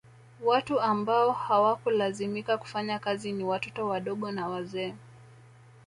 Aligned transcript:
Watu 0.45 0.79
ambao 0.81 1.31
hawakulazimika 1.31 2.57
kufanya 2.57 2.99
kazi 2.99 3.31
ni 3.31 3.43
watoto 3.43 3.87
wadogo 3.87 4.31
na 4.31 4.47
wazee 4.47 4.93